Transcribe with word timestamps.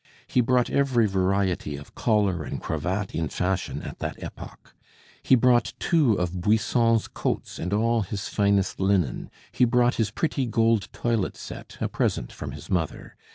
He 0.25 0.41
brought 0.41 0.71
every 0.71 1.05
variety 1.05 1.77
of 1.77 1.93
collar 1.93 2.41
and 2.43 2.59
cravat 2.59 3.13
in 3.13 3.29
fashion 3.29 3.83
at 3.83 3.99
that 3.99 4.15
epoch. 4.17 4.75
He 5.21 5.35
brought 5.35 5.73
two 5.77 6.15
of 6.15 6.41
Buisson's 6.41 7.07
coats 7.07 7.59
and 7.59 7.71
all 7.71 8.01
his 8.01 8.27
finest 8.27 8.79
linen 8.79 9.29
He 9.51 9.63
brought 9.63 9.97
his 10.01 10.09
pretty 10.09 10.47
gold 10.47 10.87
toilet 10.91 11.37
set, 11.37 11.77
a 11.79 11.87
present 11.87 12.31
from 12.31 12.49
his 12.53 12.67
mother. 12.67 13.15